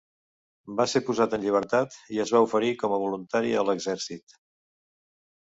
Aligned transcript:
Va 0.77 0.85
ser 0.93 1.01
posat 1.09 1.35
en 1.37 1.43
llibertat 1.43 1.97
i 2.15 2.21
es 2.23 2.33
va 2.37 2.41
oferir 2.47 2.73
com 2.81 2.97
a 2.97 2.99
voluntari 3.05 3.55
a 3.61 3.67
l'exèrcit. 3.69 4.37